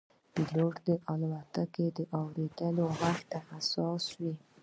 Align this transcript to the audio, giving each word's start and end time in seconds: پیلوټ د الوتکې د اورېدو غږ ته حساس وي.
پیلوټ 0.33 0.73
د 0.87 0.89
الوتکې 1.11 1.87
د 1.97 1.99
اورېدو 2.19 2.85
غږ 2.99 3.19
ته 3.31 3.37
حساس 3.47 4.03
وي. 4.19 4.33